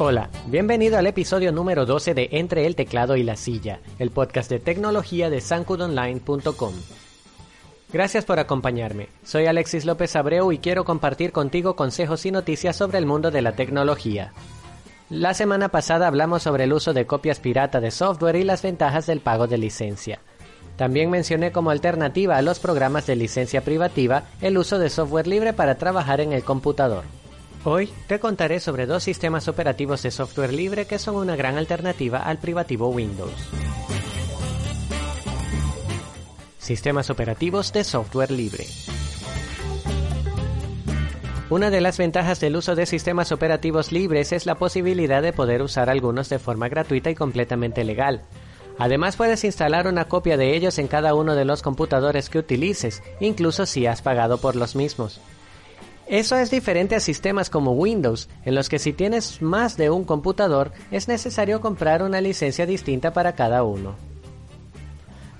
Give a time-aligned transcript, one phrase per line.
[0.00, 4.48] Hola, bienvenido al episodio número 12 de Entre el teclado y la silla, el podcast
[4.48, 6.72] de tecnología de sancudonline.com.
[7.92, 9.08] Gracias por acompañarme.
[9.24, 13.42] Soy Alexis López Abreu y quiero compartir contigo consejos y noticias sobre el mundo de
[13.42, 14.32] la tecnología.
[15.10, 19.06] La semana pasada hablamos sobre el uso de copias pirata de software y las ventajas
[19.06, 20.20] del pago de licencia.
[20.76, 25.54] También mencioné como alternativa a los programas de licencia privativa el uso de software libre
[25.54, 27.02] para trabajar en el computador.
[27.64, 32.18] Hoy te contaré sobre dos sistemas operativos de software libre que son una gran alternativa
[32.18, 33.32] al privativo Windows.
[36.58, 38.64] Sistemas operativos de software libre.
[41.50, 45.62] Una de las ventajas del uso de sistemas operativos libres es la posibilidad de poder
[45.62, 48.22] usar algunos de forma gratuita y completamente legal.
[48.78, 53.02] Además puedes instalar una copia de ellos en cada uno de los computadores que utilices,
[53.18, 55.20] incluso si has pagado por los mismos.
[56.08, 60.04] Eso es diferente a sistemas como Windows, en los que si tienes más de un
[60.04, 63.94] computador es necesario comprar una licencia distinta para cada uno.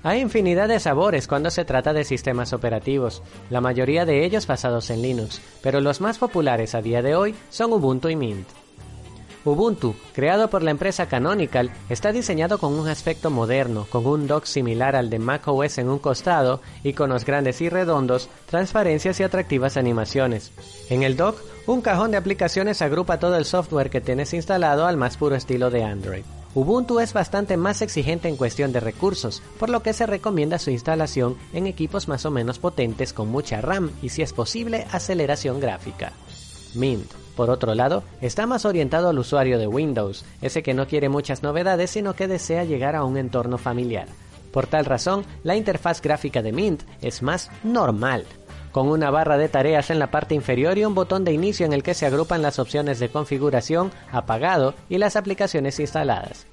[0.03, 4.91] Hay infinidad de sabores cuando se trata de sistemas operativos, la mayoría de ellos basados
[4.91, 8.58] en Linux, pero los más populares a día de hoy son Ubuntu y Mint.
[9.45, 14.45] Ubuntu, creado por la empresa Canonical, está diseñado con un aspecto moderno, con un dock
[14.45, 20.51] similar al de macOS en un costado, iconos grandes y redondos, transparencias y atractivas animaciones.
[20.89, 24.97] En el dock, un cajón de aplicaciones agrupa todo el software que tienes instalado al
[24.97, 26.23] más puro estilo de Android.
[26.55, 30.71] Ubuntu es bastante más exigente en cuestión de recursos, por lo que se recomienda su
[30.71, 35.59] instalación en equipos más o menos potentes con mucha RAM y si es posible aceleración
[35.59, 36.11] gráfica.
[36.75, 41.07] Mint por otro lado, está más orientado al usuario de Windows, ese que no quiere
[41.07, 44.09] muchas novedades sino que desea llegar a un entorno familiar.
[44.51, 48.25] Por tal razón, la interfaz gráfica de Mint es más normal,
[48.73, 51.71] con una barra de tareas en la parte inferior y un botón de inicio en
[51.71, 56.45] el que se agrupan las opciones de configuración, apagado y las aplicaciones instaladas.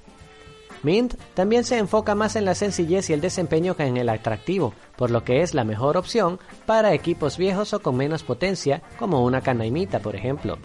[0.83, 4.73] Mint también se enfoca más en la sencillez y el desempeño que en el atractivo,
[4.95, 9.23] por lo que es la mejor opción para equipos viejos o con menos potencia, como
[9.23, 10.57] una canaimita, por ejemplo.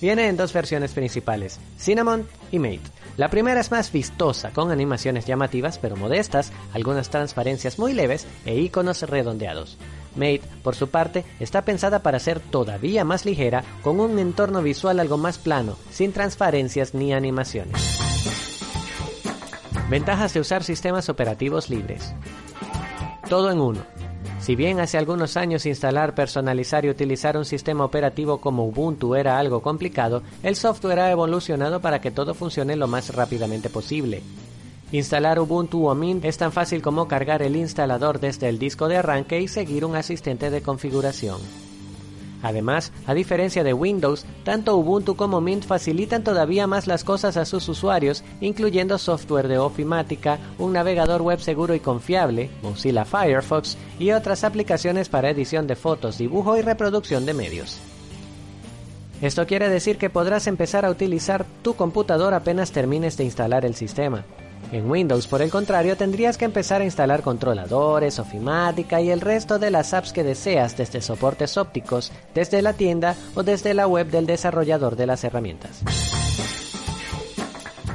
[0.00, 2.82] Viene en dos versiones principales, Cinnamon y Mate.
[3.16, 8.56] La primera es más vistosa, con animaciones llamativas pero modestas, algunas transparencias muy leves e
[8.56, 9.78] iconos redondeados.
[10.16, 15.00] Mate, por su parte, está pensada para ser todavía más ligera, con un entorno visual
[15.00, 18.03] algo más plano, sin transparencias ni animaciones.
[19.90, 22.14] Ventajas de usar sistemas operativos libres.
[23.28, 23.80] Todo en uno.
[24.40, 29.38] Si bien hace algunos años instalar, personalizar y utilizar un sistema operativo como Ubuntu era
[29.38, 34.22] algo complicado, el software ha evolucionado para que todo funcione lo más rápidamente posible.
[34.90, 38.98] Instalar Ubuntu o Mint es tan fácil como cargar el instalador desde el disco de
[38.98, 41.40] arranque y seguir un asistente de configuración.
[42.44, 47.46] Además, a diferencia de Windows, tanto Ubuntu como Mint facilitan todavía más las cosas a
[47.46, 54.10] sus usuarios, incluyendo software de ofimática, un navegador web seguro y confiable, Mozilla Firefox y
[54.10, 57.78] otras aplicaciones para edición de fotos, dibujo y reproducción de medios.
[59.22, 63.74] Esto quiere decir que podrás empezar a utilizar tu computador apenas termines de instalar el
[63.74, 64.26] sistema.
[64.72, 69.58] En Windows, por el contrario, tendrías que empezar a instalar controladores, ofimática y el resto
[69.58, 74.10] de las apps que deseas desde soportes ópticos, desde la tienda o desde la web
[74.10, 75.82] del desarrollador de las herramientas.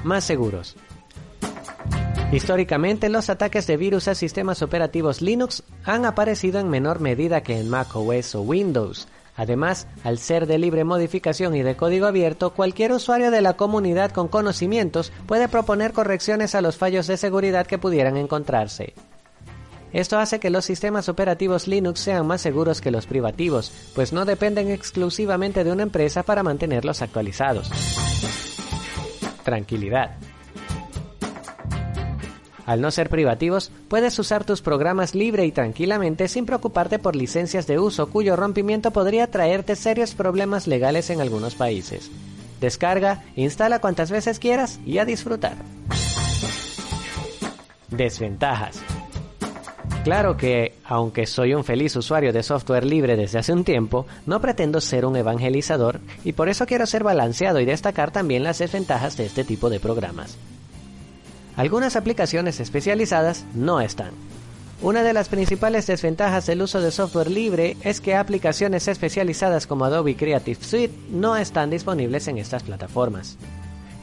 [0.04, 0.76] Más seguros.
[2.32, 7.60] Históricamente, los ataques de virus a sistemas operativos Linux han aparecido en menor medida que
[7.60, 9.08] en macOS o Windows,
[9.40, 14.12] Además, al ser de libre modificación y de código abierto, cualquier usuario de la comunidad
[14.12, 18.94] con conocimientos puede proponer correcciones a los fallos de seguridad que pudieran encontrarse.
[19.94, 24.26] Esto hace que los sistemas operativos Linux sean más seguros que los privativos, pues no
[24.26, 27.72] dependen exclusivamente de una empresa para mantenerlos actualizados.
[29.46, 30.18] Tranquilidad.
[32.70, 37.66] Al no ser privativos, puedes usar tus programas libre y tranquilamente sin preocuparte por licencias
[37.66, 42.12] de uso cuyo rompimiento podría traerte serios problemas legales en algunos países.
[42.62, 45.56] Descarga, instala cuantas veces quieras y a disfrutar.
[47.90, 48.80] Desventajas.
[50.04, 54.42] Claro que, aunque soy un feliz usuario de software libre desde hace un tiempo, no
[54.42, 59.18] pretendo ser un evangelizador y por eso quiero ser balanceado y destacar también las desventajas
[59.18, 60.38] de este tipo de programas.
[61.60, 64.12] Algunas aplicaciones especializadas no están.
[64.82, 69.84] Una de las principales desventajas del uso de software libre es que aplicaciones especializadas como
[69.84, 73.38] Adobe Creative Suite no están disponibles en estas plataformas.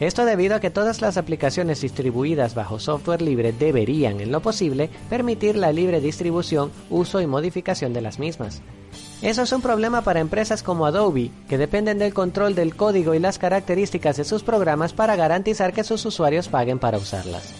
[0.00, 4.90] Esto debido a que todas las aplicaciones distribuidas bajo software libre deberían, en lo posible,
[5.08, 8.60] permitir la libre distribución, uso y modificación de las mismas.
[9.22, 13.18] Eso es un problema para empresas como Adobe, que dependen del control del código y
[13.18, 17.54] las características de sus programas para garantizar que sus usuarios paguen para usarlas.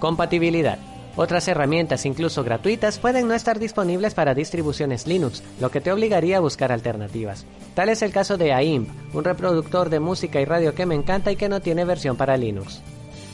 [0.00, 0.78] Compatibilidad.
[1.16, 6.38] Otras herramientas, incluso gratuitas, pueden no estar disponibles para distribuciones Linux, lo que te obligaría
[6.38, 7.44] a buscar alternativas.
[7.74, 11.30] Tal es el caso de AIMP, un reproductor de música y radio que me encanta
[11.30, 12.80] y que no tiene versión para Linux.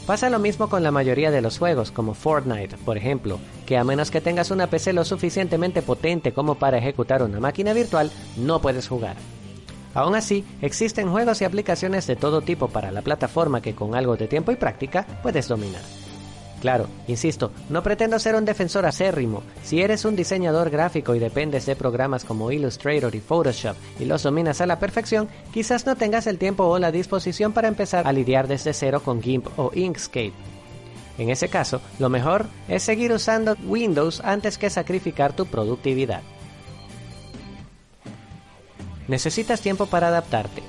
[0.06, 3.82] Pasa lo mismo con la mayoría de los juegos, como Fortnite, por ejemplo, que a
[3.82, 8.60] menos que tengas una PC lo suficientemente potente como para ejecutar una máquina virtual, no
[8.60, 9.16] puedes jugar.
[9.94, 14.16] Aún así, existen juegos y aplicaciones de todo tipo para la plataforma que con algo
[14.16, 15.82] de tiempo y práctica puedes dominar.
[16.60, 19.42] Claro, insisto, no pretendo ser un defensor acérrimo.
[19.62, 24.22] Si eres un diseñador gráfico y dependes de programas como Illustrator y Photoshop y los
[24.22, 28.12] dominas a la perfección, quizás no tengas el tiempo o la disposición para empezar a
[28.12, 30.32] lidiar desde cero con GIMP o Inkscape.
[31.18, 36.22] En ese caso, lo mejor es seguir usando Windows antes que sacrificar tu productividad.
[39.08, 40.62] Necesitas tiempo para adaptarte.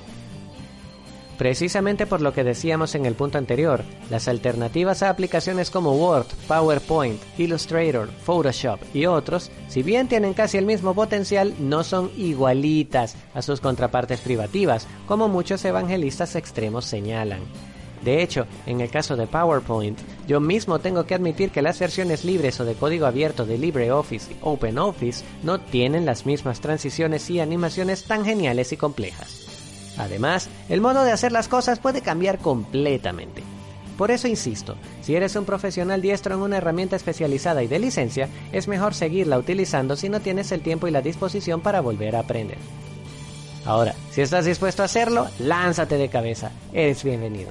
[1.37, 6.25] Precisamente por lo que decíamos en el punto anterior, las alternativas a aplicaciones como Word,
[6.47, 13.15] PowerPoint, Illustrator, Photoshop y otros, si bien tienen casi el mismo potencial, no son igualitas
[13.35, 17.41] a sus contrapartes privativas, como muchos evangelistas extremos señalan.
[18.03, 22.25] De hecho, en el caso de PowerPoint, yo mismo tengo que admitir que las versiones
[22.25, 27.39] libres o de código abierto de LibreOffice y OpenOffice no tienen las mismas transiciones y
[27.39, 29.46] animaciones tan geniales y complejas.
[29.97, 33.43] Además, el modo de hacer las cosas puede cambiar completamente.
[33.97, 38.29] Por eso insisto, si eres un profesional diestro en una herramienta especializada y de licencia,
[38.51, 42.19] es mejor seguirla utilizando si no tienes el tiempo y la disposición para volver a
[42.19, 42.59] aprender.
[43.65, 46.51] Ahora, si estás dispuesto a hacerlo, lánzate de cabeza.
[46.71, 47.49] Eres bienvenido.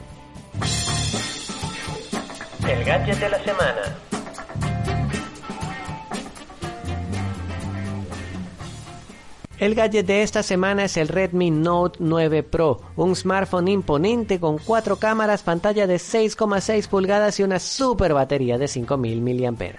[2.66, 3.96] El gadget de la semana.
[9.58, 14.58] El gadget de esta semana es el Redmi Note 9 Pro, un smartphone imponente con
[14.58, 19.76] cuatro cámaras, pantalla de 6,6 pulgadas y una super batería de 5000 mAh.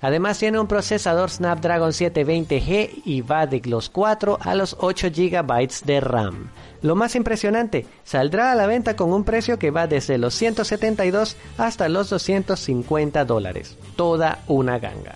[0.00, 5.84] Además tiene un procesador Snapdragon 720G y va de los 4 a los 8 GB
[5.84, 6.50] de RAM.
[6.82, 11.36] Lo más impresionante, saldrá a la venta con un precio que va desde los 172
[11.56, 13.76] hasta los 250 dólares.
[13.94, 15.14] Toda una ganga.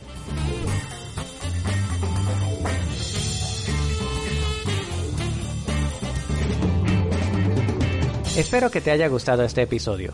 [8.37, 10.13] Espero que te haya gustado este episodio.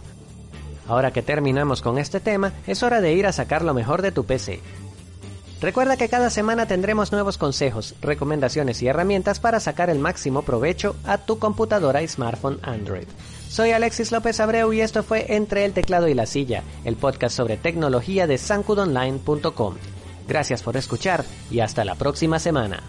[0.86, 4.12] Ahora que terminamos con este tema, es hora de ir a sacar lo mejor de
[4.12, 4.60] tu PC.
[5.62, 10.96] Recuerda que cada semana tendremos nuevos consejos, recomendaciones y herramientas para sacar el máximo provecho
[11.04, 13.06] a tu computadora y smartphone Android.
[13.48, 17.34] Soy Alexis López Abreu y esto fue Entre el teclado y la silla, el podcast
[17.34, 19.76] sobre tecnología de sancudonline.com.
[20.28, 22.82] Gracias por escuchar y hasta la próxima semana.